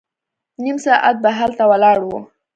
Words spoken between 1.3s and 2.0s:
هلته ولاړ